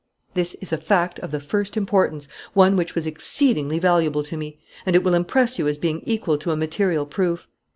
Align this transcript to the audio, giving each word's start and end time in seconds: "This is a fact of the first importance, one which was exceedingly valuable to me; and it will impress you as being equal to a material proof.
"This 0.33 0.55
is 0.61 0.73
a 0.73 0.79
fact 0.79 1.19
of 1.19 1.29
the 1.29 1.39
first 1.39 1.77
importance, 1.77 2.27
one 2.53 2.75
which 2.75 2.95
was 2.95 3.05
exceedingly 3.05 3.77
valuable 3.77 4.23
to 4.23 4.35
me; 4.35 4.57
and 4.83 4.95
it 4.95 5.03
will 5.03 5.13
impress 5.13 5.59
you 5.59 5.67
as 5.67 5.77
being 5.77 6.01
equal 6.07 6.39
to 6.39 6.49
a 6.49 6.57
material 6.57 7.05
proof. 7.05 7.45